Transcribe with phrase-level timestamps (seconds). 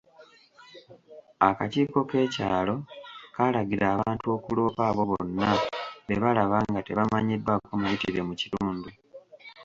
[1.47, 2.75] Akakiiko k'ekyalo
[3.35, 5.51] kaalagira abantu okuloopa abo bonna
[6.05, 8.89] be balaba nga tebamanyiddwako mayitire mu kitundu.